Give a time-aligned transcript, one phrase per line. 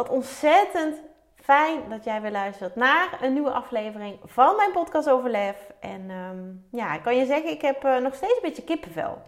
[0.00, 1.02] Wat ontzettend
[1.34, 5.56] fijn dat jij weer luistert naar een nieuwe aflevering van mijn podcast over lef.
[5.80, 9.22] En um, ja, ik kan je zeggen, ik heb uh, nog steeds een beetje kippenvel.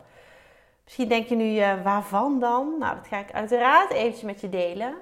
[0.85, 2.77] Misschien denk je nu, uh, waarvan dan?
[2.79, 4.95] Nou, dat ga ik uiteraard eventjes met je delen.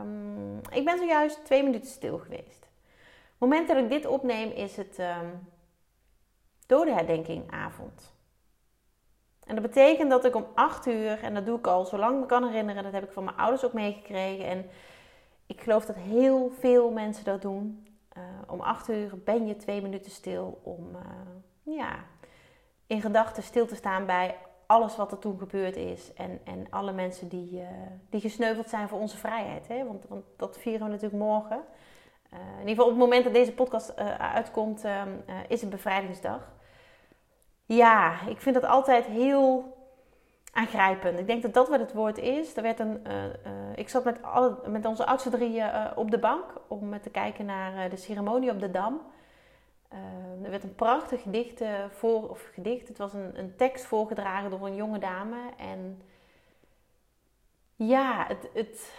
[0.00, 2.68] Um, ik ben zojuist twee minuten stil geweest.
[3.10, 5.48] Het moment dat ik dit opneem is het um,
[6.66, 8.14] dodenherdenkingavond.
[9.46, 12.20] En dat betekent dat ik om 8 uur, en dat doe ik al zolang ik
[12.20, 14.46] me kan herinneren, dat heb ik van mijn ouders ook meegekregen.
[14.46, 14.70] En
[15.46, 17.86] ik geloof dat heel veel mensen dat doen.
[18.16, 21.96] Uh, om 8 uur ben je twee minuten stil om uh, ja,
[22.86, 24.36] in gedachten stil te staan bij
[24.66, 26.12] alles wat er toen gebeurd is.
[26.14, 27.68] En, en alle mensen die, uh,
[28.10, 29.68] die gesneuveld zijn voor onze vrijheid.
[29.68, 29.84] Hè?
[29.84, 31.60] Want, want dat vieren we natuurlijk morgen.
[32.30, 34.84] in ieder geval op het moment dat deze podcast uitkomt,
[35.48, 36.52] is het bevrijdingsdag.
[37.64, 39.73] Ja, ik vind dat altijd heel
[40.54, 41.18] aangrijpend.
[41.18, 42.56] Ik denk dat dat wat het woord is.
[42.56, 43.30] Er werd een, uh, uh,
[43.74, 44.18] ik zat met,
[44.66, 48.60] met onze oudste drie uh, op de bank om te kijken naar de ceremonie op
[48.60, 49.00] de Dam.
[50.42, 54.66] er werd een prachtig gedicht voor, of gedicht, het was een, een, tekst voorgedragen door
[54.66, 55.36] een jonge dame.
[55.56, 56.02] En
[57.76, 58.94] ja, het, het,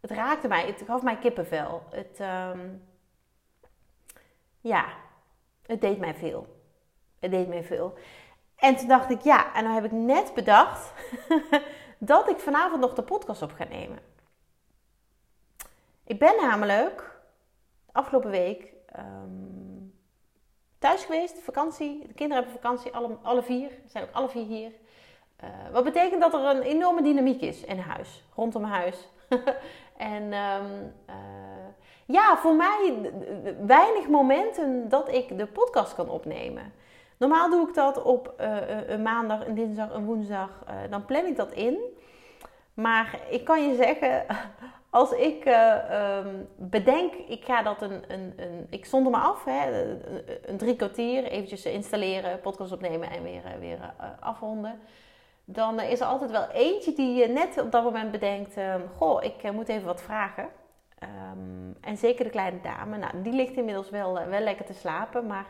[0.00, 1.82] het raakte mij, het gaf mij kippenvel.
[1.90, 2.20] Het,
[2.54, 2.82] um,
[4.60, 4.86] ja,
[5.66, 6.46] het deed mij veel.
[7.18, 7.94] Het deed mij veel.
[8.56, 10.92] En toen dacht ik, ja, en dan heb ik net bedacht
[11.98, 13.98] dat ik vanavond nog de podcast op ga nemen.
[16.04, 17.20] Ik ben namelijk
[17.92, 19.94] afgelopen week um,
[20.78, 22.06] thuis geweest, vakantie.
[22.06, 23.70] De kinderen hebben vakantie, alle, alle vier.
[23.86, 24.72] zijn ook alle vier hier.
[25.44, 29.08] Uh, wat betekent dat er een enorme dynamiek is in huis, rondom huis.
[29.96, 31.66] en um, uh,
[32.06, 33.12] ja, voor mij
[33.66, 36.72] weinig momenten dat ik de podcast kan opnemen.
[37.18, 38.56] Normaal doe ik dat op uh,
[38.86, 40.50] een maandag, een dinsdag, een woensdag.
[40.68, 41.78] Uh, dan plan ik dat in.
[42.74, 44.26] Maar ik kan je zeggen,
[44.90, 49.94] als ik um, bedenk, ik ga dat een, een, een ik zonder me af, hè,
[50.46, 53.78] een drie kwartier eventjes installeren, podcast opnemen en weer, weer
[54.20, 54.80] afronden.
[55.44, 59.52] Dan is er altijd wel eentje die net op dat moment bedenkt, um, goh, ik
[59.52, 60.48] moet even wat vragen.
[61.02, 65.26] Um, en zeker de kleine dame, nou, die ligt inmiddels wel, wel lekker te slapen,
[65.26, 65.46] maar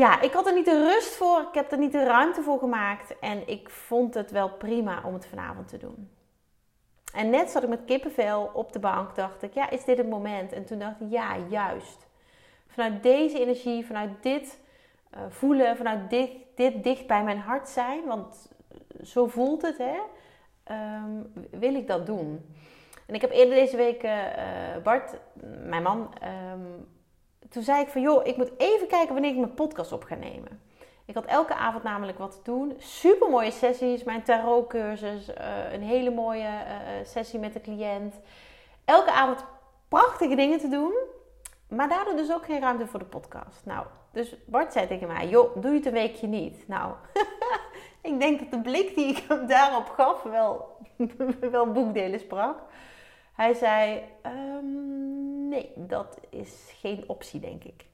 [0.00, 1.40] ja, ik had er niet de rust voor.
[1.40, 3.18] Ik heb er niet de ruimte voor gemaakt.
[3.18, 6.10] En ik vond het wel prima om het vanavond te doen.
[7.14, 10.08] En net zat ik met kippenvel op de bank, dacht ik, ja, is dit het
[10.08, 10.52] moment?
[10.52, 12.06] En toen dacht ik, ja, juist.
[12.66, 14.58] Vanuit deze energie, vanuit dit
[15.14, 18.48] uh, voelen, vanuit dit, dit dicht bij mijn hart zijn, want
[19.02, 19.98] zo voelt het, hè,
[20.74, 22.54] um, wil ik dat doen.
[23.06, 24.12] En ik heb eerder deze week uh,
[24.82, 25.16] Bart,
[25.64, 26.14] mijn man,
[26.52, 26.88] um,
[27.50, 30.14] toen zei ik van joh, ik moet even kijken wanneer ik mijn podcast op ga
[30.14, 30.60] nemen.
[31.04, 32.74] Ik had elke avond namelijk wat te doen.
[32.78, 38.14] Super mooie sessies, mijn tarotcursus, uh, een hele mooie uh, sessie met de cliënt.
[38.84, 39.44] Elke avond
[39.88, 40.92] prachtige dingen te doen,
[41.68, 43.64] maar daardoor dus ook geen ruimte voor de podcast.
[43.64, 46.68] Nou, dus Bart zei tegen mij, joh, doe je het een weekje niet.
[46.68, 46.94] Nou,
[48.10, 50.76] ik denk dat de blik die ik hem daarop gaf wel,
[51.50, 52.58] wel boekdelen sprak.
[53.34, 57.84] Hij zei, um, nee, dat is geen optie, denk ik.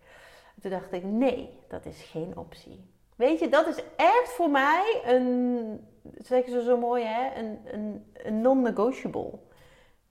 [0.60, 2.84] Toen dacht ik, nee, dat is geen optie.
[3.16, 5.86] Weet je, dat is echt voor mij een,
[6.18, 9.32] zeggen ze zo mooi, hè, een, een, een non-negotiable.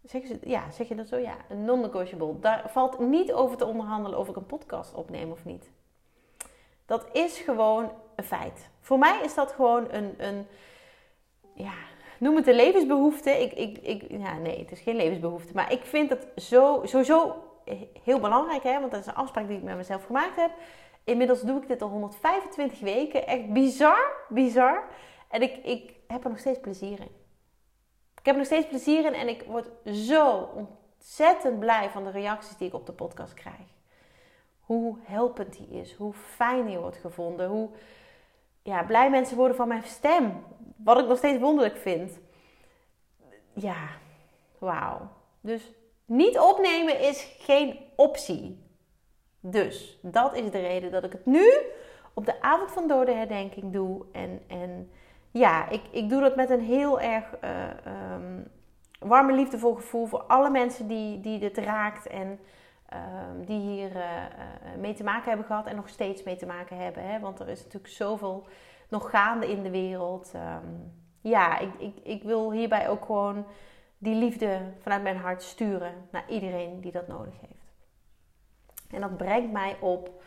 [0.06, 1.18] Ze, ja, zeg je dat zo?
[1.18, 2.40] Ja, een non-negotiable.
[2.40, 5.72] Daar valt niet over te onderhandelen of ik een podcast opneem of niet.
[6.86, 8.70] Dat is gewoon een feit.
[8.80, 10.48] Voor mij is dat gewoon een, een
[11.54, 11.74] ja,
[12.20, 13.30] noem het een levensbehoefte.
[13.30, 15.54] Ik, ik, ik, ja, nee, het is geen levensbehoefte.
[15.54, 17.36] Maar ik vind het zo, sowieso
[18.04, 20.52] heel belangrijk, hè, want dat is een afspraak die ik met mezelf gemaakt heb.
[21.04, 23.28] Inmiddels doe ik dit al 125 weken.
[23.28, 24.84] Echt bizar, bizar.
[25.30, 27.24] En ik, ik heb er nog steeds plezier in.
[28.16, 32.12] Ik heb er nog steeds plezier in en ik word zo ontzettend blij van de
[32.12, 33.74] reacties die ik op de podcast krijg.
[34.60, 37.70] Hoe helpend die is, hoe fijn die wordt gevonden, hoe
[38.62, 40.44] ja, blij mensen worden van mijn stem.
[40.76, 42.20] Wat ik nog steeds wonderlijk vind.
[43.54, 43.88] Ja,
[44.58, 45.10] wauw.
[45.42, 45.72] Dus
[46.06, 48.64] niet opnemen is geen optie.
[49.40, 51.52] Dus dat is de reden dat ik het nu
[52.14, 54.06] op de avond van dodenherdenking doe.
[54.12, 54.92] En, en
[55.32, 58.48] ja, ik, ik doe dat met een heel erg uh, um,
[59.00, 62.40] warme liefdevol gevoel voor alle mensen die, die dit raakt en
[62.90, 63.92] ehm, die hier
[64.80, 67.04] mee te maken hebben gehad en nog steeds mee te maken hebben.
[67.04, 67.20] Hè?
[67.20, 68.48] Want er is natuurlijk zoveel
[68.90, 70.32] nog gaande in de wereld.
[70.34, 70.68] Ehm,
[71.22, 73.46] ja, ik, ik, ik wil hierbij ook gewoon
[74.06, 77.54] die liefde vanuit mijn hart sturen naar iedereen die dat nodig heeft.
[78.90, 80.24] En dat brengt mij op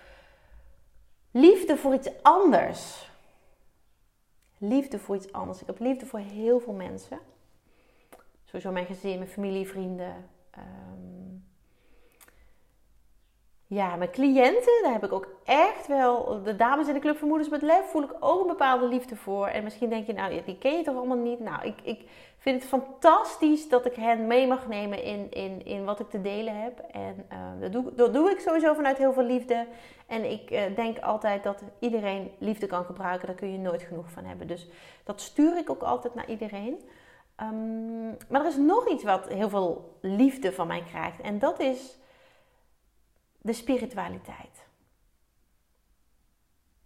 [1.31, 3.11] liefde voor iets anders.
[4.59, 5.61] Liefde voor iets anders.
[5.61, 7.19] Ik heb liefde voor heel veel mensen.
[8.45, 10.29] Sowieso mijn gezin, mijn familie, vrienden.
[10.51, 11.37] Ehm,
[13.71, 16.43] ja, mijn cliënten, daar heb ik ook echt wel.
[16.43, 19.17] De dames in de Club van Moeders met Lef voel ik ook een bepaalde liefde
[19.17, 19.47] voor.
[19.47, 21.41] En misschien denk je, nou, die ken je toch allemaal niet?
[21.41, 25.85] Nou, ik, ik vind het fantastisch dat ik hen mee mag nemen in, in, in
[25.85, 26.79] wat ik te delen heb.
[26.79, 29.67] En uh, dat, doe, dat doe ik sowieso vanuit heel veel liefde.
[30.07, 33.27] En ik uh, denk altijd dat iedereen liefde kan gebruiken.
[33.27, 34.47] Daar kun je nooit genoeg van hebben.
[34.47, 34.69] Dus
[35.05, 36.89] dat stuur ik ook altijd naar iedereen.
[37.43, 41.21] Um, maar er is nog iets wat heel veel liefde van mij krijgt.
[41.21, 41.99] En dat is
[43.49, 44.67] de spiritualiteit.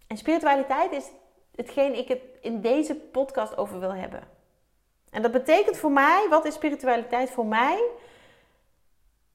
[0.06, 1.11] En spiritualiteit is
[1.55, 4.29] hetgeen ik het in deze podcast over wil hebben.
[5.11, 7.91] En dat betekent voor mij, wat is spiritualiteit voor mij?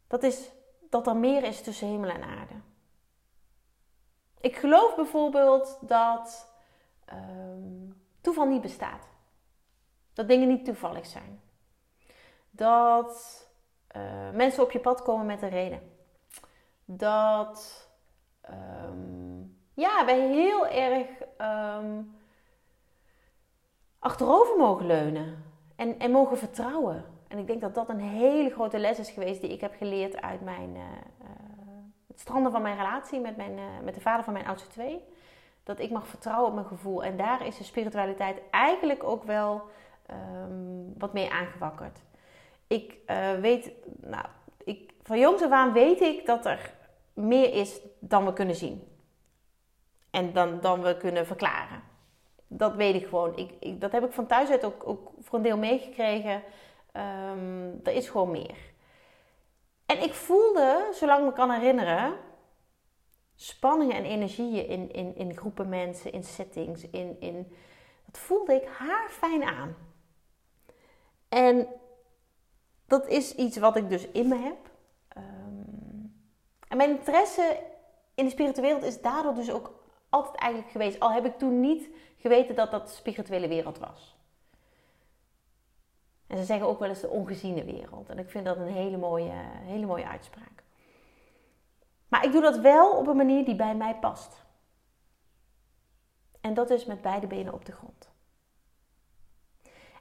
[0.08, 0.52] Dat is
[0.90, 2.54] dat er meer is tussen hemel en aarde.
[4.40, 6.54] Ik geloof bijvoorbeeld dat
[7.14, 9.08] um, toeval niet bestaat.
[10.14, 11.42] Dat dingen niet toevallig zijn.
[12.50, 13.48] Dat
[13.96, 15.97] uh, mensen op je pad komen met een reden
[16.90, 17.88] dat
[18.50, 21.08] um, ja, wij heel erg
[21.82, 22.16] um,
[24.00, 25.44] achterover mogen leunen
[25.76, 27.06] en, en mogen vertrouwen.
[27.28, 30.22] En ik denk dat dat een hele grote les is geweest die ik heb geleerd
[30.22, 30.84] uit mijn, uh,
[32.08, 35.04] het stranden van mijn relatie met, mijn, uh, met de vader van mijn oudste twee.
[35.64, 37.04] Dat ik mag vertrouwen op mijn gevoel.
[37.04, 39.62] En daar is de spiritualiteit eigenlijk ook wel
[40.10, 42.00] um, wat mee aangewakkerd.
[42.68, 42.98] Ik
[43.42, 44.26] weet, nou,
[44.64, 46.77] ik, van jongs af aan weet ik dat er
[47.18, 48.88] meer is dan we kunnen zien.
[50.10, 51.84] En dan, dan we kunnen verklaren.
[52.48, 53.38] Dat weet ik gewoon.
[53.38, 56.44] Ik, ik dat heb ik van thuis uit ook, ook voor een deel meegekregen.
[56.94, 58.58] Um, er is gewoon meer.
[59.86, 62.18] En ik voelde, zolang ik me kan herinneren,
[63.36, 66.90] spanningen en energieën in, in, in groepen mensen, in settings.
[66.90, 67.56] In, in,
[68.06, 69.76] dat voelde ik haar fijn aan.
[71.30, 71.68] En
[72.86, 74.67] dat is iets wat ik dus in me heb.
[76.78, 77.60] Mijn interesse
[78.16, 81.00] in de spirituele wereld is daardoor dus ook altijd eigenlijk geweest.
[81.00, 84.18] Al heb ik toen niet geweten dat dat de spirituele wereld was.
[86.28, 88.10] En ze zeggen ook wel eens de ongeziene wereld.
[88.10, 89.32] En ik vind dat een hele mooie,
[89.64, 90.64] hele mooie uitspraak.
[92.08, 94.46] Maar ik doe dat wel op een manier die bij mij past.
[96.42, 98.10] En dat is met beide benen op de grond.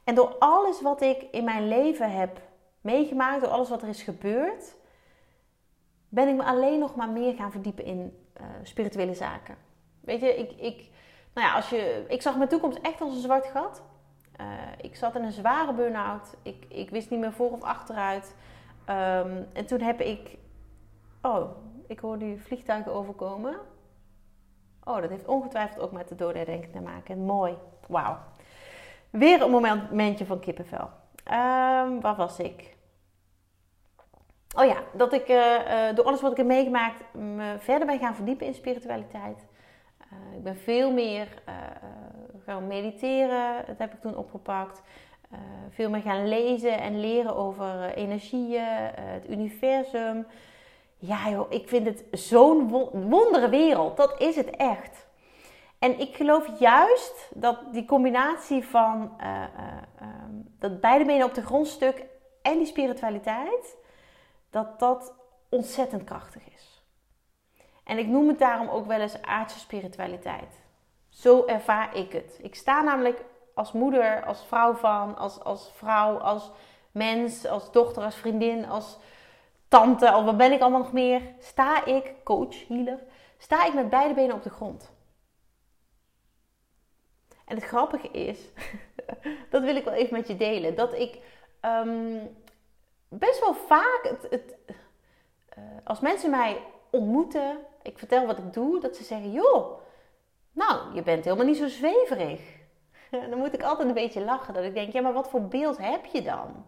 [0.05, 2.41] En door alles wat ik in mijn leven heb
[2.81, 4.75] meegemaakt, door alles wat er is gebeurd,
[6.09, 9.57] ben ik me alleen nog maar meer gaan verdiepen in uh, spirituele zaken.
[10.01, 10.91] Weet je, ik, ik,
[11.35, 13.83] nou ja, als je, ik zag mijn toekomst echt als een zwart gat.
[14.41, 14.47] Uh,
[14.81, 16.37] ik zat in een zware burn-out.
[16.43, 18.35] Ik, ik wist niet meer voor of achteruit.
[18.89, 20.37] Um, en toen heb ik.
[21.23, 21.51] Oh,
[21.87, 23.59] ik hoor nu vliegtuigen overkomen.
[24.85, 27.19] Oh, dat heeft ongetwijfeld ook met de dodenherdenking te maken.
[27.19, 27.57] Mooi.
[27.89, 28.19] Wauw.
[29.11, 30.91] Weer een momentje van kippenvel.
[31.25, 32.76] Um, waar was ik?
[34.59, 35.59] Oh ja, dat ik uh,
[35.95, 39.47] door alles wat ik heb meegemaakt me verder ben gaan verdiepen in spiritualiteit.
[40.01, 41.29] Uh, ik ben veel meer
[42.45, 44.83] gaan mediteren, dat heb ik toen opgepakt.
[45.71, 50.27] veel meer gaan lezen en leren over energieën, het universum.
[50.99, 52.69] Ja joh, ik vind het zo'n
[53.09, 55.07] wondere wereld, dat is het echt.
[55.79, 59.13] En ik geloof juist dat die combinatie van
[60.01, 62.05] um, dat beide benen op de grondstuk
[62.43, 63.77] en die spiritualiteit
[64.51, 65.15] dat dat
[65.49, 66.85] ontzettend krachtig is.
[67.85, 70.61] En ik noem het daarom ook wel eens aardse spiritualiteit.
[71.09, 72.39] Zo ervaar ik het.
[72.43, 73.25] Ik sta namelijk
[73.55, 76.51] als moeder, als vrouw van, als, als vrouw, als
[76.91, 78.99] mens, als dochter, als vriendin, als
[79.69, 81.23] tante, of wat ben ik allemaal nog meer?
[81.39, 82.99] Sta ik, coach, healer,
[83.39, 84.93] sta ik met beide benen op de grond.
[87.45, 88.39] En het grappige is,
[89.51, 91.19] dat wil ik wel even met je delen, dat ik
[91.63, 92.37] um,
[93.09, 94.57] best wel vaak het, het
[95.59, 99.79] uh, als mensen mij ontmoeten, ik vertel wat ik doe, dat ze zeggen: joh,
[100.53, 102.41] nou, je bent helemaal niet zo zweverig.
[103.31, 104.55] dan moet ik altijd een beetje lachen.
[104.55, 106.67] Dat ik denk: ja, maar wat voor beeld heb je dan?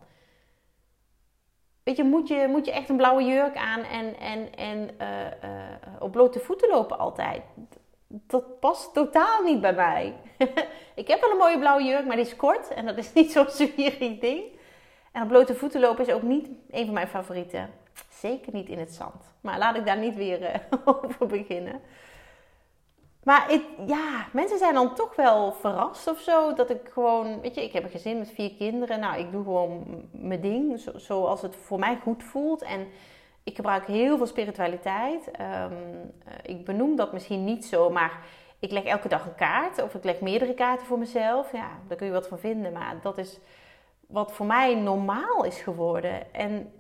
[1.83, 5.51] Weet je, moet je, moet je echt een blauwe jurk aan en, en, en uh,
[5.51, 7.43] uh, op blote voeten lopen altijd?
[8.07, 10.15] Dat past totaal niet bij mij.
[10.95, 13.33] ik heb wel een mooie blauwe jurk, maar die is kort en dat is niet
[13.33, 14.58] zo'n zwierig ding.
[15.23, 17.71] Op blote voeten lopen is ook niet een van mijn favorieten.
[18.09, 19.35] Zeker niet in het zand.
[19.41, 21.81] Maar laat ik daar niet weer uh, over beginnen.
[23.23, 26.55] Maar ja, mensen zijn dan toch wel verrast of zo.
[26.55, 29.01] Dat ik gewoon, weet je, ik heb een gezin met vier kinderen.
[29.01, 32.63] Nou, ik doe gewoon mijn ding zoals het voor mij goed voelt.
[32.63, 32.87] En
[33.43, 35.31] ik gebruik heel veel spiritualiteit.
[35.31, 35.73] Ehm,
[36.25, 38.21] eh, ik benoem dat misschien niet zo, maar
[38.59, 39.83] ik leg elke dag een kaart.
[39.83, 41.53] Of ik leg meerdere kaarten voor mezelf.
[41.53, 42.73] Ja, daar kun je wat van vinden.
[42.73, 43.39] Maar dat is
[44.09, 46.35] wat voor mij normaal is geworden.
[46.35, 46.73] En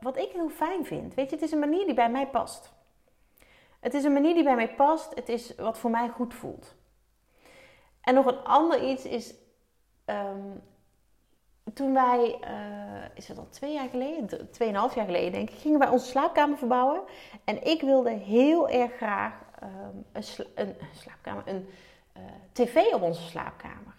[0.00, 1.14] wat ik heel fijn vind.
[1.14, 2.72] Weet je, het is een manier die bij mij past.
[3.80, 5.14] Het is een manier die bij mij past.
[5.14, 6.74] Het is wat voor mij goed voelt.
[8.00, 9.34] En nog een ander iets is.
[10.04, 10.56] Ehm,
[11.74, 15.78] toen wij, uh, is het al twee jaar geleden, tweeënhalf jaar geleden denk ik, gingen
[15.78, 17.00] wij onze slaapkamer verbouwen.
[17.44, 19.32] En ik wilde heel erg graag
[19.62, 20.22] um, een,
[20.54, 21.68] een, slaapkamer, een
[22.16, 22.22] uh,
[22.52, 23.97] tv op onze slaapkamer.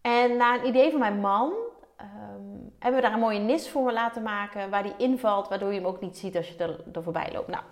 [0.00, 1.52] En na een idee van mijn man
[2.00, 5.72] um, hebben we daar een mooie nis voor me laten maken waar die invalt, waardoor
[5.72, 7.48] je hem ook niet ziet als je er, voorbij loopt.
[7.48, 7.62] Nou,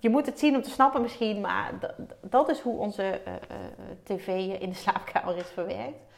[0.00, 1.72] je moet het zien om te snappen misschien, maar
[2.20, 3.34] dat is hoe onze uh,
[4.02, 4.28] tv
[4.60, 6.08] in de slaapkamer is verwerkt.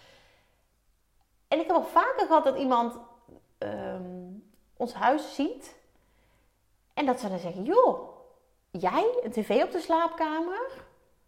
[1.49, 2.99] En ik heb al vaker gehad dat iemand
[3.59, 5.77] um, ons huis ziet
[6.95, 8.09] en dat ze dan zeggen: Joh,
[8.71, 10.71] jij een tv op de slaapkamer?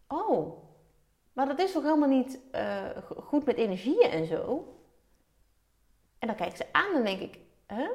[0.09, 0.63] Oh,
[1.35, 4.75] maar dat is toch helemaal niet uh, goed met energieën en zo?
[6.19, 7.39] En dan kijk ik ze aan en denk ik:
[7.69, 7.91] Huh?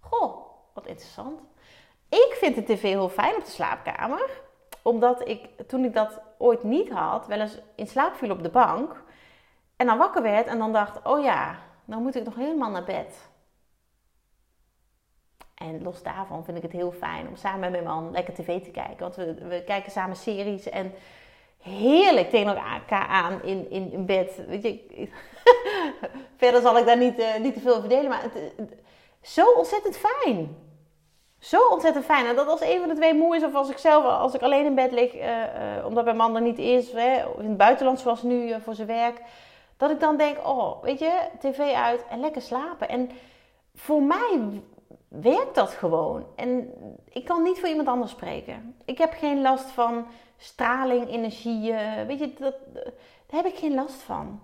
[0.00, 1.40] Goh, wat interessant.
[2.08, 4.40] Ik vind de tv heel fijn op de slaapkamer.
[4.82, 8.50] Omdat ik, toen ik dat ooit niet had, wel eens in slaap viel op de
[8.50, 9.02] bank.
[9.76, 12.84] En dan wakker werd en dan dacht, oh ja, dan moet ik nog helemaal naar
[12.84, 13.28] bed.
[15.54, 18.62] En los daarvan vind ik het heel fijn om samen met mijn man lekker tv
[18.62, 18.98] te kijken.
[18.98, 20.92] Want we, we kijken samen series en
[21.62, 24.40] heerlijk tegen elkaar aan in, in, bed.
[24.46, 25.08] Weet je,
[26.36, 28.72] verder zal ik daar niet, uh, niet te veel over delen, maar het,
[29.22, 30.56] zo ontzettend fijn.
[31.38, 32.26] Zo ontzettend fijn.
[32.26, 34.42] En dat als een van de twee moe is, of als ik zelf, als ik
[34.42, 35.32] alleen in bed lig, uh,
[35.86, 39.20] omdat mijn man er niet is, hè, in het buitenland zoals nu voor zijn werk
[39.78, 42.88] dat ik dan denk, oh, weet je, tv uit en lekker slapen.
[42.88, 43.10] En
[43.74, 44.60] voor mij
[45.08, 46.26] werkt dat gewoon.
[46.36, 46.72] En
[47.08, 48.76] ik kan niet voor iemand anders spreken.
[48.84, 51.72] Ik heb geen last van straling, energie.
[52.06, 52.54] Weet je, dat,
[53.26, 54.40] daar heb ik geen last van.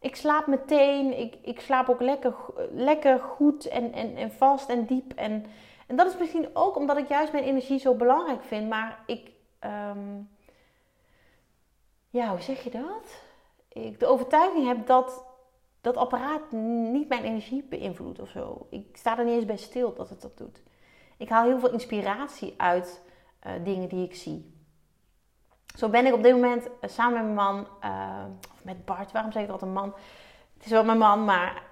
[0.00, 1.18] Ik slaap meteen.
[1.18, 2.34] Ik, ik slaap ook lekker,
[2.70, 5.12] lekker goed en, en, en vast en diep.
[5.12, 5.46] En,
[5.86, 8.68] en dat is misschien ook omdat ik juist mijn energie zo belangrijk vind.
[8.68, 9.30] Maar ik.
[9.64, 10.30] Um,
[12.10, 13.26] ja, hoe zeg je dat?
[13.84, 15.24] ik de overtuiging heb dat
[15.80, 16.52] dat apparaat
[16.92, 18.66] niet mijn energie beïnvloedt of zo.
[18.70, 20.62] Ik sta er niet eens bij stil dat het dat doet.
[21.16, 23.02] Ik haal heel veel inspiratie uit
[23.46, 24.56] uh, dingen die ik zie.
[25.76, 29.12] Zo ben ik op dit moment uh, samen met mijn man, uh, of met Bart,
[29.12, 29.94] waarom zeg ik altijd man?
[30.54, 31.62] Het is wel mijn man, maar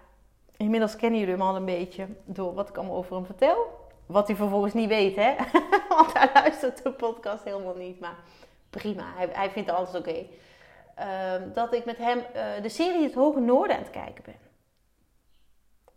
[0.57, 3.85] inmiddels kennen jullie hem al een beetje door wat ik allemaal over hem vertel.
[4.07, 5.35] Wat hij vervolgens niet weet, hè?
[5.89, 8.17] Want hij luistert de podcast helemaal niet, maar
[8.71, 9.05] prima.
[9.15, 10.27] Hij, hij vindt alles oké.
[10.97, 14.39] Ehm, dat ik met hem uh, de serie Het Hoge Noorden aan het kijken ben.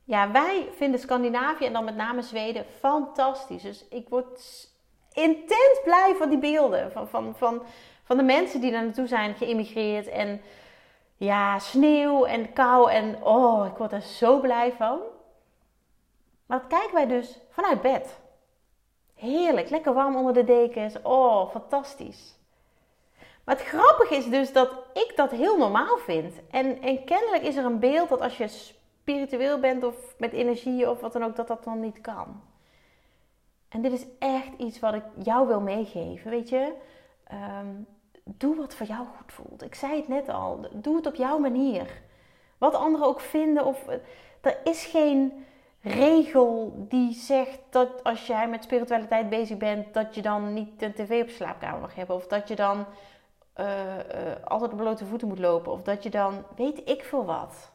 [0.04, 3.62] Ja, wij vinden Scandinavië en dan met name Zweden fantastisch.
[3.62, 4.68] Dus ik word
[5.14, 6.92] intens blij van die beelden.
[6.92, 7.62] Van, van, van,
[8.04, 10.08] van de mensen die daar naartoe zijn geïmmigreerd.
[10.08, 10.42] En
[11.16, 12.92] ja, sneeuw en kou.
[12.92, 15.00] En oh, ik word er zo blij van.
[16.46, 18.20] Maar dat kijken wij dus vanuit bed.
[19.16, 21.02] Heerlijk, lekker warm onder de dekens.
[21.02, 22.39] Oh, fantastisch.
[23.50, 26.34] Maar het grappige is dus dat ik dat heel normaal vind.
[26.50, 30.90] En, en kennelijk is er een beeld dat als je spiritueel bent of met energie
[30.90, 32.42] of wat dan ook, dat dat dan niet kan.
[33.70, 36.32] En dit is echt iets wat ik jou wil meegeven.
[36.32, 36.74] Weet je,
[37.24, 37.68] ehm,
[38.24, 39.64] doe wat voor jou goed voelt.
[39.64, 42.02] Ik zei het net al, doe het op jouw manier.
[42.58, 43.88] Wat anderen ook vinden of
[44.42, 45.46] er is geen
[45.82, 50.94] regel die zegt dat als jij met spiritualiteit bezig bent, dat je dan niet een
[50.94, 52.16] tv op slaapkamer mag hebben.
[52.16, 52.86] Of dat je dan
[53.60, 53.96] uh,
[54.44, 55.72] altijd op blote voeten moet lopen.
[55.72, 57.72] Of dat je dan, weet ik veel wat.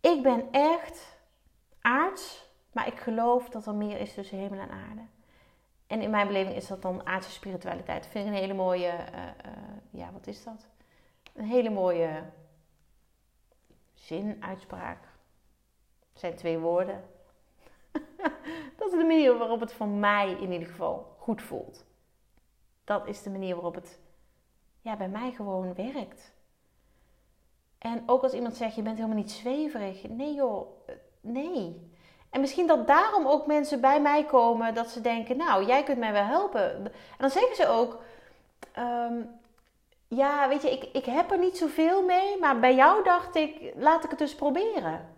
[0.00, 1.16] Ik ben echt
[1.80, 5.02] aards, maar ik geloof dat er meer is tussen hemel en aarde.
[5.86, 8.02] En in mijn beleving is dat dan aardse spiritualiteit.
[8.02, 9.22] Dat vind ik een hele mooie, uh,
[9.90, 10.66] ja, wat is dat?
[11.34, 12.22] Een hele mooie
[13.94, 14.98] zin, uitspraak.
[16.12, 17.04] Zijn twee woorden.
[18.76, 21.84] dat is de manier waarop het voor mij in ieder geval goed voelt.
[22.84, 24.00] Dat is de manier waarop het
[24.80, 26.32] ja, bij mij gewoon werkt.
[27.78, 30.08] En ook als iemand zegt, je bent helemaal niet zweverig.
[30.08, 31.90] Nee joh, eh, nee.
[32.30, 35.98] En misschien dat daarom ook mensen bij mij komen dat ze denken, nou, jij kunt
[35.98, 36.74] mij wel helpen.
[36.74, 38.02] En dan zeggen ze ook,
[38.72, 39.22] ehm,
[40.08, 43.72] ja, weet je, ik, ik heb er niet zoveel mee, maar bij jou dacht ik,
[43.76, 45.08] laat ik het dus proberen.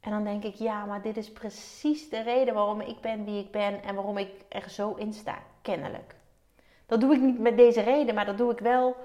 [0.00, 3.44] En dan denk ik, ja, maar dit is precies de reden waarom ik ben wie
[3.44, 6.14] ik ben en waarom ik er zo in sta, kennelijk.
[6.92, 8.96] Dat doe ik niet met deze reden, maar dat doe ik wel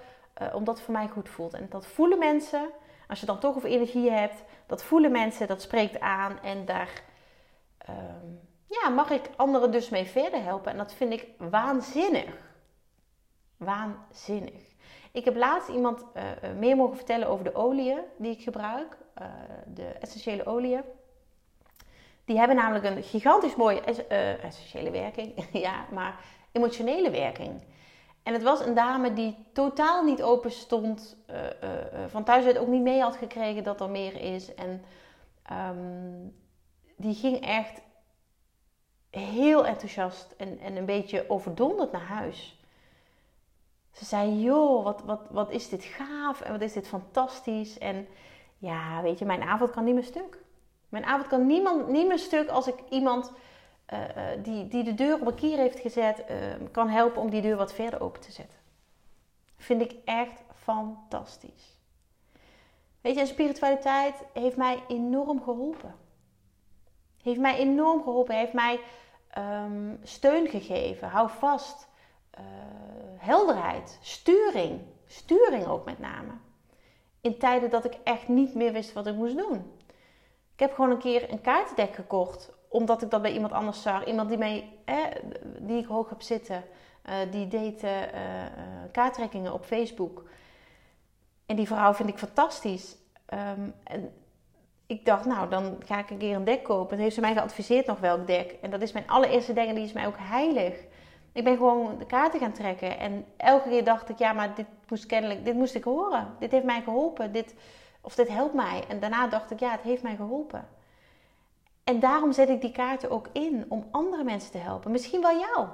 [0.42, 1.54] uh, omdat het voor mij goed voelt.
[1.54, 2.70] En dat voelen mensen,
[3.08, 7.04] als je dan toch over energie hebt, dat voelen mensen, dat spreekt aan en daar
[7.78, 8.26] ehm,
[8.70, 10.72] ja, mag ik anderen dus mee verder helpen.
[10.72, 12.54] En dat vind ik waanzinnig.
[13.58, 14.64] Waanzinnig.
[15.12, 16.24] Ik heb laatst iemand uh,
[16.58, 18.98] meer mogen vertellen over de oliën die ik gebruik,
[19.66, 20.82] de essentiële oliën.
[22.26, 23.82] Die hebben namelijk een gigantisch mooie
[24.42, 26.20] essentiële werking, ja, maar
[26.52, 27.62] emotionele werking.
[28.28, 31.18] En het was een dame die totaal niet open stond,
[32.08, 34.56] van thuis uit ook niet mee had gekregen dat er meer is.
[34.56, 34.84] En
[35.52, 36.36] um,
[36.96, 37.82] die ging echt
[39.10, 42.62] heel enthousiast en, en een beetje overdonderd naar huis.
[43.92, 47.78] Ze zei, joh, wat, wat, wat is dit gaaf en wat is dit fantastisch.
[47.78, 48.08] En
[48.58, 50.44] ja, weet je, mijn avond kan niet meer stuk.
[50.90, 53.32] Mijn avond kan niemand, niet meer stuk als ik iemand
[53.94, 54.00] uh,
[54.44, 57.58] die, die de deur op een kier heeft gezet, uh, kan helpen om die deur
[57.58, 58.58] wat verder open te zetten.
[59.58, 61.78] Vind ik echt fantastisch.
[63.02, 65.96] Weet je, en spiritualiteit heeft mij enorm geholpen.
[67.22, 68.36] Heeft mij enorm geholpen.
[68.36, 68.80] Heeft mij
[69.38, 71.08] um, steun gegeven.
[71.08, 71.88] Hou vast.
[72.40, 72.44] Uh,
[73.18, 73.98] helderheid.
[74.02, 74.82] Sturing.
[75.06, 76.32] Sturing ook met name.
[77.22, 79.72] In tijden dat ik echt niet meer wist wat ik moest doen.
[80.54, 82.57] Ik heb gewoon een keer een kaartendek gekocht.
[82.68, 84.06] Omdat ik dat bij iemand anders zag.
[84.06, 84.96] Iemand die, mij, eh,
[85.60, 86.64] die ik hoog heb zitten.
[87.10, 87.92] Uh, die deed uh,
[88.92, 90.24] kaarttrekkingen op Facebook.
[91.46, 92.96] En die vrouw vind ik fantastisch.
[93.34, 94.14] Um, en
[94.88, 96.98] ik dacht, nou, dan ga ik een keer een dek kopen.
[96.98, 98.56] En heeft ze mij geadviseerd nog welk dek.
[98.62, 100.74] En dat is mijn allereerste dek en die is mij ook heilig.
[101.32, 103.00] Ik ben gewoon de kaarten gaan trekken.
[103.00, 106.28] En elke keer dacht ik, ja, maar dit moest kennelijk, dit moest ik horen.
[106.40, 107.32] Dit heeft mij geholpen.
[107.32, 107.56] Dit,
[108.02, 108.84] of dit helpt mij.
[108.88, 110.68] En daarna dacht ik, ja, het heeft mij geholpen.
[111.88, 114.92] En daarom zet ik die kaarten ook in om andere mensen te helpen.
[114.92, 115.68] Misschien wel jou.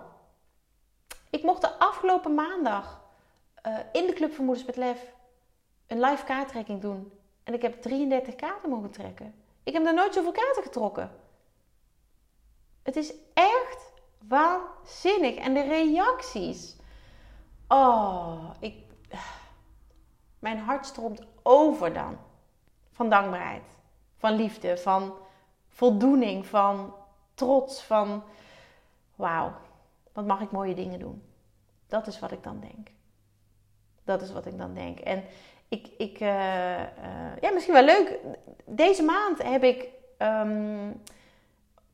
[1.29, 3.01] Ik mocht de afgelopen maandag
[3.67, 5.13] uh, in de Club van Moeders met Lef
[5.87, 7.11] een live kaarttrekking doen.
[7.43, 9.35] En ik heb 33 kaarten mogen trekken.
[9.63, 11.11] Ik heb er nooit zoveel kaarten getrokken.
[12.83, 13.93] Het is echt
[14.27, 15.35] waanzinnig.
[15.35, 16.75] En de reacties.
[17.67, 18.75] Oh, ik.
[20.39, 22.17] Mijn hart stroomt over dan.
[22.91, 23.77] Van dankbaarheid.
[24.17, 24.77] Van liefde.
[24.77, 25.21] Van
[25.73, 26.45] voldoening.
[26.45, 26.93] Van
[27.33, 27.83] trots.
[27.83, 28.23] Van.
[29.15, 29.51] Wauw,
[30.13, 31.23] wat mag ik mooie dingen doen.
[31.87, 32.87] Dat is wat ik dan denk.
[34.03, 34.99] Dat is wat ik dan denk.
[34.99, 35.23] En
[35.67, 38.17] ik, ik uh, uh, ja, misschien wel leuk.
[38.65, 41.01] Deze maand heb ik um,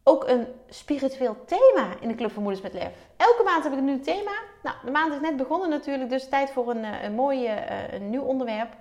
[0.04, 2.94] ook een spiritueel thema in de Club van Moeders met Lef.
[3.18, 4.32] Elke maand heb ik een nieuw thema.
[4.64, 7.50] Nou, de maand is net begonnen natuurlijk, dus tijd voor een, een mooi
[7.92, 8.76] een nieuw onderwerp.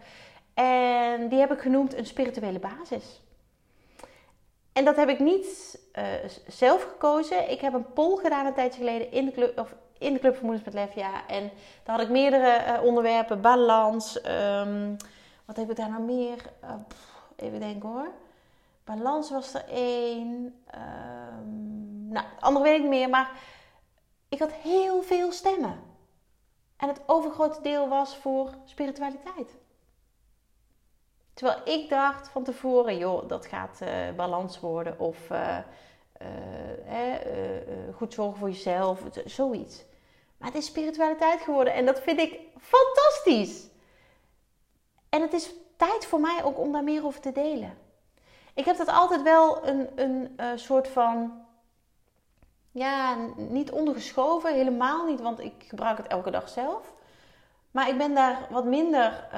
[0.55, 3.21] En die heb ik genoemd een spirituele basis.
[4.79, 5.79] En dat heb ik niet
[6.47, 7.51] zelf gekozen.
[7.51, 10.65] Ik heb een poll gedaan een tijdje geleden in de club, of in de Moeders
[10.65, 10.97] met Lef.
[11.27, 11.51] En
[11.85, 13.41] daar had ik meerdere uh, onderwerpen.
[13.41, 14.27] Balans.
[14.27, 14.97] Um,
[15.45, 16.37] wat heb ik daar nou meer?
[16.89, 18.11] Pff, even denken hoor.
[18.85, 20.55] Balans was er één.
[20.75, 23.09] Um, nou, andere weet ik niet meer.
[23.09, 23.31] Maar
[24.29, 25.81] ik had heel veel stemmen.
[26.77, 29.58] En het overgrote deel was voor spiritualiteit.
[31.39, 34.99] Terwijl ik dacht van tevoren, joh, dat gaat uh, balans worden.
[34.99, 35.59] Of uh,
[37.95, 39.85] goed zorgen voor jezelf, zoiets.
[40.37, 43.69] Maar het is spiritualiteit geworden en dat vind ik fantastisch.
[45.09, 47.79] En het is tijd voor mij ook om daar meer over te delen.
[48.55, 51.43] Ik heb dat altijd wel een, een soort van.
[52.71, 56.93] Ja, niet ondergeschoven, helemaal niet, want ik gebruik het elke dag zelf.
[57.71, 59.29] Maar ik ben daar wat minder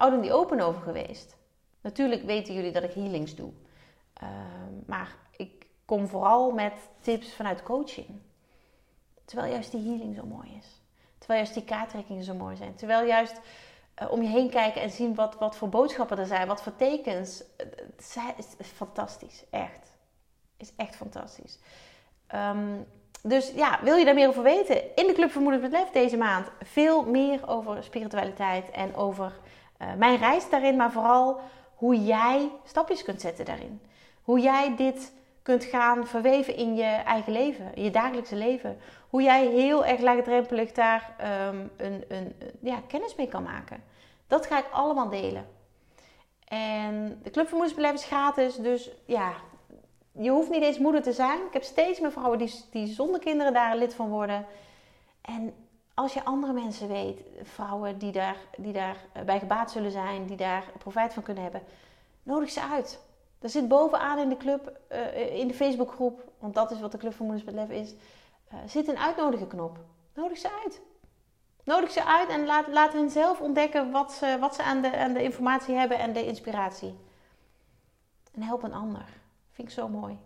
[0.00, 1.38] uh, in open over geweest.
[1.80, 3.50] Natuurlijk weten jullie dat ik healings doe.
[4.22, 4.28] Uh,
[4.86, 8.08] maar ik kom vooral met tips vanuit coaching.
[9.24, 10.80] Terwijl juist die healing zo mooi is.
[11.18, 12.74] Terwijl juist die kaarttrekkingen zo mooi zijn.
[12.74, 13.40] Terwijl juist
[14.02, 16.46] uh, om je heen kijken en zien wat, wat voor boodschappen er zijn.
[16.46, 17.42] Wat voor tekens.
[17.56, 19.44] Het is, is fantastisch.
[19.50, 19.92] Echt.
[20.56, 21.58] Is echt fantastisch.
[22.34, 22.86] Um,
[23.22, 24.96] dus ja, wil je daar meer over weten?
[24.96, 29.32] In de Club van Moeders met Lef deze maand veel meer over spiritualiteit en over
[29.78, 31.40] uh, mijn reis daarin, maar vooral
[31.80, 33.80] hoe jij stapjes kunt zetten daarin.
[34.22, 35.12] Hoe jij dit
[35.42, 38.78] kunt gaan verweven in je eigen leven, je dagelijkse leven.
[39.10, 41.16] Hoe jij heel erg laagdrempelig daar
[41.48, 43.82] um, een, een, ja, kennis mee kan maken.
[44.26, 45.46] Dat ga ik allemaal delen.
[46.44, 49.32] En de Club Moeders is gratis, dus ja,
[50.12, 51.38] je hoeft niet eens moeder te zijn.
[51.38, 54.46] Ik heb steeds meer vrouwen die, die zonder kinderen daar lid van worden.
[55.20, 55.54] En
[56.00, 60.26] als je andere mensen weet, vrouwen die daar, die daar eh, bij gebaat zullen zijn,
[60.26, 61.62] die daar profijt van kunnen hebben,
[62.22, 63.00] nodig ze uit.
[63.38, 66.98] Er zit bovenaan in de club, uh, in de Facebookgroep, want dat is wat de
[66.98, 67.92] Club van Moeders met Lef is,
[68.52, 69.78] uh, zit een uitnodigen knop.
[70.14, 70.80] Nodig ze uit.
[71.64, 74.96] Nodig ze uit en laat, laat hen zelf ontdekken wat ze, wat ze aan, de,
[74.96, 76.94] aan de informatie hebben en de inspiratie.
[78.32, 79.04] En help een ander.
[79.50, 80.18] Vind ik zo mooi.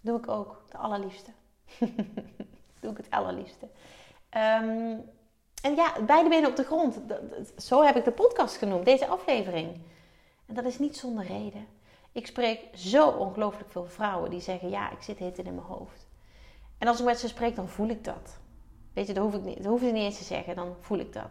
[0.00, 1.30] Doe ik ook, de allerliefste.
[2.80, 3.68] Doe ik het allerliefste.
[4.36, 5.10] Um,
[5.62, 7.00] en ja, beide benen op de grond.
[7.56, 9.80] Zo heb ik de podcast genoemd, deze aflevering.
[10.46, 11.66] En dat is niet zonder reden.
[12.12, 16.06] Ik spreek zo ongelooflijk veel vrouwen die zeggen: Ja, ik zit hitten in mijn hoofd.
[16.78, 18.38] En als ik met ze spreek, dan voel ik dat.
[18.92, 21.12] Weet je, dat hoef ik niet, dat ze niet eens te zeggen, dan voel ik
[21.12, 21.30] dat.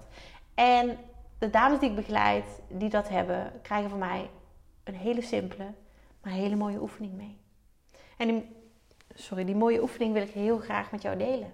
[0.53, 0.97] En
[1.39, 4.29] de dames die ik begeleid, die dat hebben, krijgen van mij
[4.83, 5.73] een hele simpele,
[6.21, 7.37] maar hele mooie oefening mee.
[8.17, 8.55] En
[9.13, 11.53] sorry, die mooie oefening wil ik heel graag met jou delen.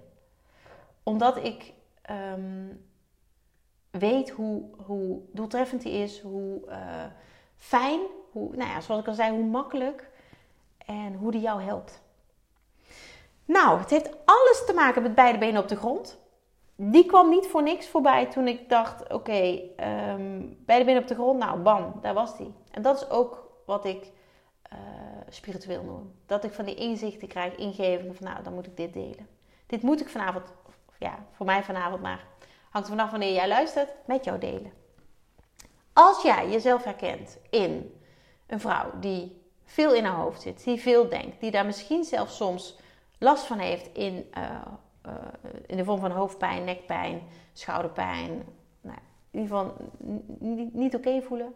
[1.07, 2.65] Omdat ik ehm,
[3.91, 7.05] weet hoe, hoe doeltreffend die is, hoe uh,
[7.57, 7.99] fijn,
[8.31, 10.09] hoe, nou ja, zoals ik al zei, hoe makkelijk
[10.85, 12.01] en hoe die jou helpt.
[13.45, 16.17] Nou, het heeft alles te maken met beide benen op de grond.
[16.75, 21.15] Die kwam niet voor niks voorbij toen ik dacht: oké, ehm, beide benen op de
[21.15, 22.53] grond, nou bam, daar was die.
[22.71, 24.11] En dat is ook wat ik
[24.73, 24.79] uh,
[25.29, 26.13] spiritueel noem.
[26.25, 29.27] Dat ik van die inzichten krijg, ingevingen van nou, dan moet ik dit delen.
[29.65, 30.53] Dit moet ik vanavond,
[30.99, 32.25] ja, voor mij vanavond maar.
[32.69, 34.71] Hangt vanaf wanneer jij luistert, met jou delen.
[35.93, 38.01] Als jij jezelf herkent in
[38.47, 42.35] een vrouw die veel in haar hoofd zit, die veel denkt, die daar misschien zelfs
[42.35, 42.79] soms
[43.17, 44.61] last van heeft in, uh,
[45.05, 45.13] uh,
[45.65, 47.21] in de vorm van hoofdpijn, nekpijn,
[47.53, 48.45] schouderpijn,
[48.81, 48.97] nou,
[49.31, 49.75] in ieder geval
[50.71, 51.53] niet, oké voelen,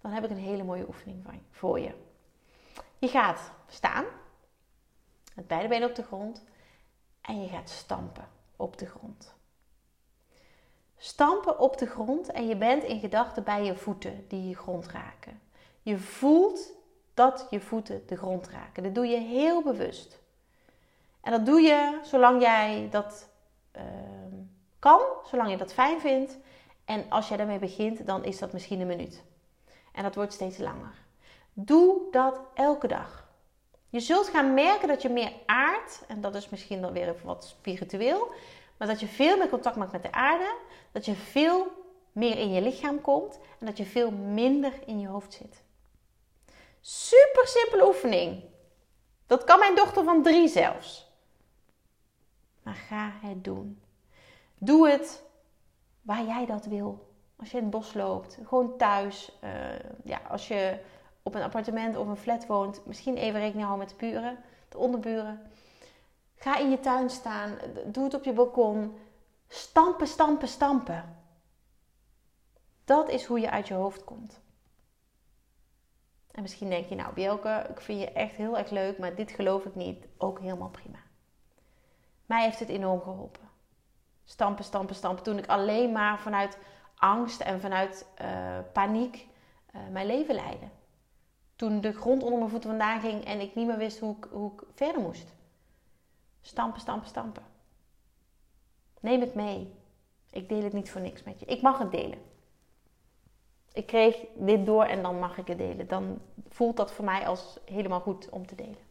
[0.00, 1.94] dan heb ik een hele mooie oefening voor je.
[2.98, 4.04] Je gaat staan,
[5.34, 6.44] met beide benen op de grond,
[7.20, 9.34] en je gaat stampen op de grond.
[10.96, 14.86] Stampen op de grond en je bent in gedachten bij je voeten die je grond
[14.86, 15.40] raken.
[15.82, 16.72] Je voelt
[17.14, 18.82] dat je voeten de grond raken.
[18.82, 20.20] Dat doe je heel bewust.
[21.20, 23.28] En dat doe je zolang jij dat
[23.76, 23.82] uh,
[24.78, 26.38] kan, zolang je dat fijn vindt.
[26.84, 29.22] En als jij daarmee begint, dan is dat misschien een minuut.
[29.92, 30.94] En dat wordt steeds langer.
[31.52, 33.27] Doe dat elke dag.
[33.90, 37.44] Je zult gaan merken dat je meer aardt, en dat is misschien dan weer wat
[37.44, 38.32] spiritueel,
[38.76, 40.56] maar dat je veel meer contact maakt met de aarde,
[40.92, 41.66] dat je veel
[42.12, 45.62] meer in je lichaam komt en dat je veel minder in je hoofd zit.
[46.80, 48.44] Super simpele oefening.
[49.26, 51.10] Dat kan mijn dochter van drie zelfs.
[52.62, 53.82] Maar ga het doen.
[54.58, 55.22] Doe het
[56.02, 57.06] waar jij dat wil.
[57.36, 59.32] Als je in het bos loopt, gewoon thuis.
[59.44, 59.50] Uh,
[60.04, 60.78] ja, als je
[61.28, 64.38] op een appartement of een flat woont, misschien even rekening houden met de buren,
[64.68, 65.40] de onderburen.
[66.36, 68.98] Ga in je tuin staan, doe het op je balkon.
[69.48, 71.16] Stampen, stampen, stampen.
[72.84, 74.40] Dat is hoe je uit je hoofd komt.
[76.30, 79.30] En misschien denk je, nou Bjelke, ik vind je echt heel erg leuk, maar dit
[79.30, 80.06] geloof ik niet.
[80.18, 80.98] Ook helemaal prima.
[82.26, 83.48] Mij heeft het enorm geholpen.
[84.24, 85.24] Stampen, stampen, stampen.
[85.24, 86.58] Toen ik alleen maar vanuit
[86.94, 89.26] angst en vanuit uh, paniek
[89.74, 90.66] uh, mijn leven leidde.
[91.58, 94.26] Toen de grond onder mijn voeten vandaan ging en ik niet meer wist hoe ik,
[94.30, 95.26] hoe ik verder moest.
[96.40, 97.42] Stampen, stampen, stampen.
[99.00, 99.74] Neem het mee.
[100.30, 101.46] Ik deel het niet voor niks met je.
[101.46, 102.18] Ik mag het delen.
[103.72, 105.88] Ik kreeg dit door en dan mag ik het delen.
[105.88, 108.86] Dan voelt dat voor mij als helemaal goed om te delen.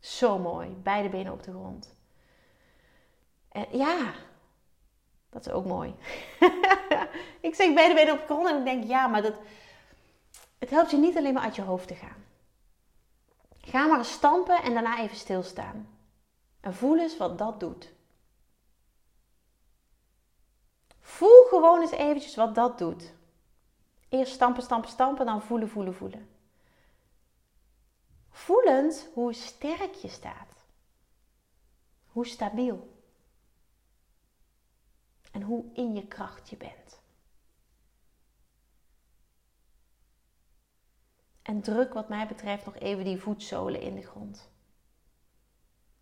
[0.00, 0.68] Zo mooi.
[0.68, 1.94] Beide benen op de grond.
[3.48, 4.12] En ja,
[5.30, 5.94] dat is ook mooi.
[7.40, 9.34] ik zeg beide benen op de grond en ik denk ja, maar dat,
[10.58, 12.24] het helpt je niet alleen maar uit je hoofd te gaan.
[13.58, 15.88] Ga maar stampen en daarna even stilstaan.
[16.60, 17.94] En voel eens wat dat doet.
[21.00, 23.14] Voel gewoon eens eventjes wat dat doet.
[24.08, 26.28] Eerst stampen, stampen, stampen, dan voelen, voelen, voelen.
[28.30, 30.64] Voelend hoe sterk je staat.
[32.06, 32.94] Hoe stabiel.
[35.32, 37.00] En hoe in je kracht je bent.
[41.46, 44.50] En druk wat mij betreft nog even die voetzolen in de grond.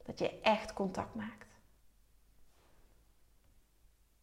[0.03, 1.49] Dat je echt contact maakt.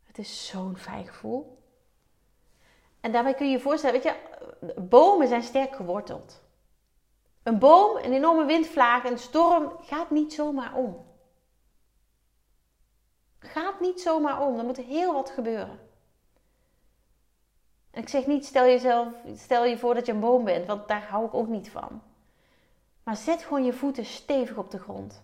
[0.03, 1.63] Het is zo'n fijn gevoel.
[2.99, 6.41] En daarbij kun je je voorstellen, weet je, bomen zijn sterk geworteld.
[7.43, 11.05] Een boom, een enorme windvlaag, een storm gaat niet zomaar om.
[13.39, 14.57] Gaat niet zomaar om.
[14.57, 15.90] Er moet heel wat gebeuren.
[17.91, 20.87] En ik zeg niet, stel, jezelf, stel je voor dat je een boom bent, want
[20.87, 22.01] daar hou ik ook niet van.
[23.03, 25.21] Maar zet gewoon je voeten stevig op de grond.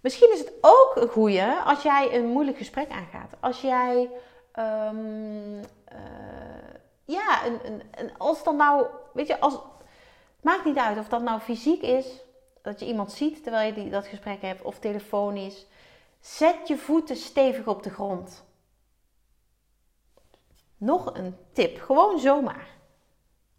[0.00, 3.30] Misschien is het ook een goeie als jij een moeilijk gesprek aangaat.
[3.40, 4.10] Als jij,
[4.58, 5.60] um,
[7.04, 9.58] ja, een, een, een, als dan nou, weet je, als,
[10.40, 12.06] maakt niet uit of dat nou fysiek is,
[12.62, 15.66] dat je iemand ziet terwijl je die, dat gesprek hebt, of telefonisch.
[16.20, 18.44] Zet je voeten stevig op de grond.
[20.82, 22.68] Nog een tip, gewoon zomaar.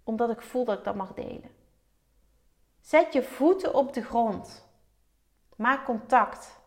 [0.04, 1.52] Omdat ik voel dat ik dat mag delen.
[2.82, 4.68] Zet je voeten op de grond.
[5.56, 6.60] Maak contact.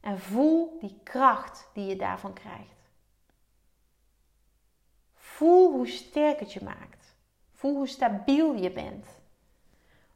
[0.00, 2.90] En voel die kracht die je daarvan krijgt.
[5.14, 7.16] Voel hoe sterk het je maakt.
[7.52, 9.06] Voel hoe stabiel je bent.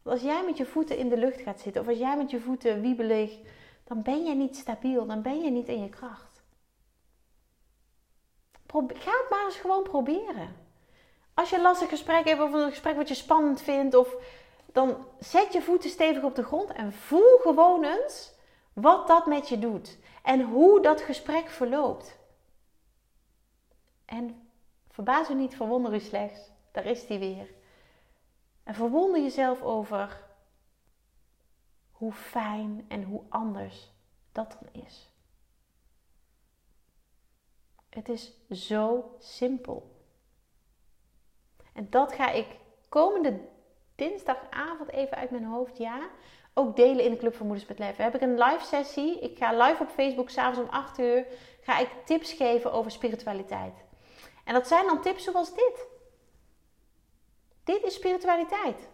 [0.03, 2.31] Want als jij met je voeten in de lucht gaat zitten, of als jij met
[2.31, 3.39] je voeten wiebelig,
[3.85, 6.28] dan ben je niet stabiel, dan ben je niet in je kracht.
[8.73, 10.57] Ga het maar eens gewoon proberen.
[11.35, 14.15] Als je een lastig gesprek hebt of een gesprek wat je spannend vindt, of
[14.73, 18.33] dan zet je voeten stevig op de grond en voel gewoon eens
[18.73, 22.19] wat dat met je doet en hoe dat gesprek verloopt.
[24.05, 24.51] En
[24.91, 26.41] verbaas u niet, verwonder u slechts.
[26.73, 27.49] Daar is die weer.
[28.65, 30.23] En verwonder jezelf over
[31.93, 33.93] hoe fijn en hoe anders
[34.33, 35.08] dat dan is.
[37.89, 39.97] Het is zo simpel.
[41.73, 42.47] En dat ga ik
[42.89, 43.41] komende
[43.95, 46.09] dinsdagavond even uit mijn hoofd, ja,
[46.55, 48.05] ook delen in de Club van Moeders met Leven.
[48.05, 49.19] Heb ik een live sessie.
[49.19, 51.27] Ik ga live op Facebook s'avonds om 8 uur.
[51.61, 53.85] Ga ik tips geven over spiritualiteit.
[54.45, 55.87] En dat zijn dan tips zoals dit.
[57.65, 58.89] Dit is spiritualiteit.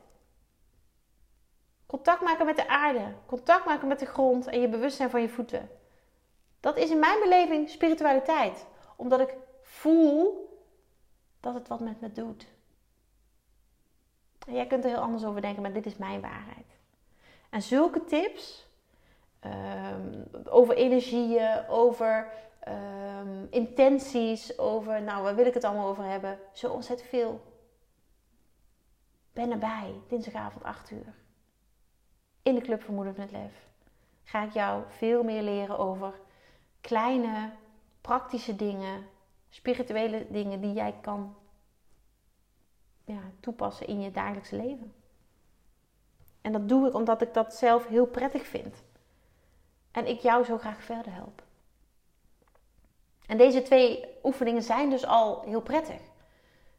[1.87, 3.15] Contact maken met de aarde.
[3.27, 5.71] Contact maken met de grond en je bewustzijn van je voeten.
[6.61, 8.67] Dat is in mijn beleving spiritualiteit.
[8.97, 10.49] Omdat ik voel
[11.41, 12.47] dat het wat met me doet.
[14.47, 16.67] En jij kunt er heel anders over denken, maar dit is mijn waarheid.
[17.51, 18.67] En zulke tips
[19.41, 22.33] ehm, over energieën, over
[22.69, 26.39] um, intenties, over, nou, waar wil ik het allemaal over hebben?
[26.53, 27.41] Zo ontzettend veel.
[29.33, 31.15] Ben erbij, dinsdagavond 8 uur.
[32.43, 33.53] In de Club van Moeders met Lef
[34.25, 36.21] ga ik jou veel meer leren over
[36.81, 37.51] kleine,
[38.05, 39.07] praktische dingen,
[39.49, 41.37] spirituele dingen die jij kan
[43.05, 44.95] ja, toepassen in je dagelijkse leven.
[46.41, 48.83] En dat doe ik omdat ik dat zelf heel prettig vind.
[49.91, 51.43] En ik jou zo graag verder help.
[53.27, 56.01] En deze twee oefeningen zijn dus al heel prettig.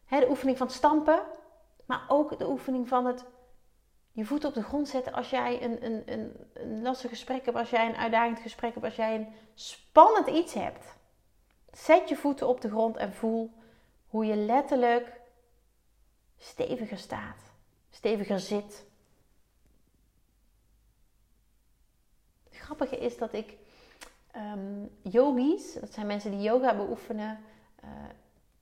[0.10, 1.24] de oefening van stampen,
[1.86, 3.26] maar ook de oefening van het
[4.12, 7.58] je voet op de grond zetten als jij een, een, een, een lastig gesprek hebt,
[7.58, 10.96] als jij een uitdagend gesprek hebt, als jij een spannend iets hebt.
[11.76, 13.52] Zet je voeten op de grond en voel
[14.08, 15.22] hoe je letterlijk
[16.38, 17.54] steviger staat,
[17.90, 18.86] steviger zit.
[22.44, 23.58] Het grappige is dat ik
[24.36, 27.40] um, yogis, dat zijn mensen die yoga beoefenen.
[27.84, 27.90] Uh,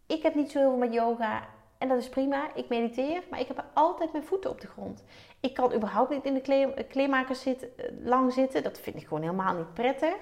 [0.05, 2.53] ik heb niet zo heel veel met yoga en dat is prima.
[2.55, 5.03] Ik mediteer, maar ik heb altijd mijn voeten op de grond.
[5.39, 8.63] Ik kan überhaupt niet in de kleermakers zitten, eh, lang zitten.
[8.63, 10.15] Dat vind ik gewoon helemaal niet prettig.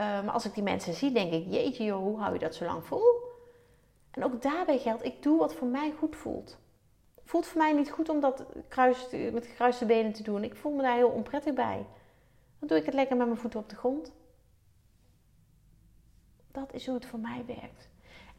[0.00, 2.54] Uh, maar als ik die mensen zie, denk ik: jeetje, joh, hoe hou je dat
[2.54, 3.02] zo lang vol?
[4.10, 6.58] En ook daarbij geldt: ik doe wat voor mij goed voelt
[7.28, 8.44] voelt voor mij niet goed om dat
[9.32, 10.44] met gekruiste benen te doen.
[10.44, 11.86] Ik voel me daar heel onprettig bij.
[12.58, 14.12] Dan doe ik het lekker met mijn voeten op de grond.
[16.52, 17.88] Dat is hoe het voor mij werkt.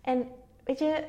[0.02, 0.28] En
[0.64, 1.04] weet je,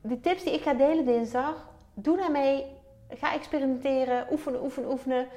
[0.00, 2.66] die tips die ik ga delen dinsdag, doe daarmee.
[3.08, 5.28] Ga experimenteren, oefenen, oefenen, oefenen.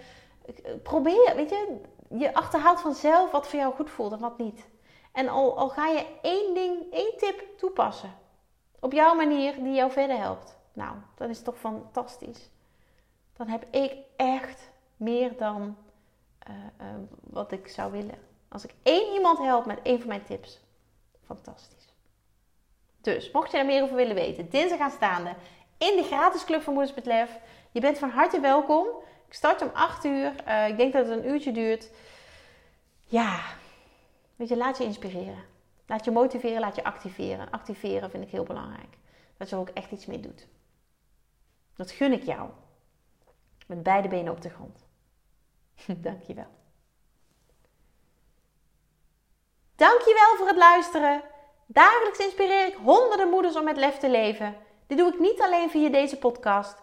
[0.84, 1.82] Probeer, weet je,
[2.18, 4.66] je achterhaalt vanzelf wat voor jou goed voelt en wat niet.
[5.12, 8.14] En al, al ga je één ding, één tip toepassen.
[8.80, 10.58] Op jouw manier die jou verder helpt.
[10.74, 12.50] Nou, dat is toch fantastisch.
[13.34, 15.78] Dan heb ik echt meer dan
[16.50, 16.88] uh, uh,
[17.24, 18.18] wat ik zou willen.
[18.50, 20.60] Als ik één iemand help met één van mijn tips.
[21.26, 21.94] Fantastisch.
[23.02, 25.36] Dus, mocht je er meer over willen weten, dinsdag aanstaande
[25.78, 27.40] in de gratis Club van Moeders met Lef.
[27.72, 28.88] Je bent van harte welkom.
[29.34, 30.34] Ik start om 8 uur.
[30.48, 31.90] Uh, ik denk dat het een uurtje duurt.
[33.04, 33.42] Ja,
[34.36, 35.44] weet je, laat je inspireren.
[35.88, 37.52] Laat je motiveren, laat je activeren.
[37.52, 38.98] Activeren vind ik heel belangrijk.
[39.38, 40.48] Dat je er ook echt iets mee doet.
[41.76, 42.50] Dat gun ik jou.
[43.68, 44.86] Met beide benen op de grond.
[46.08, 46.52] Dankjewel.
[49.76, 51.22] Dankjewel voor het luisteren.
[51.66, 54.56] Dagelijks inspireer ik honderden moeders om met lef te leven.
[54.88, 56.83] Dit doe ik niet alleen via deze podcast.